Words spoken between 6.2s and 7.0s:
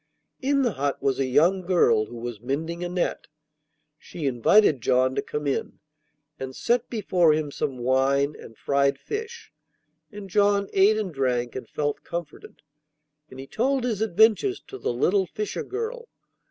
and set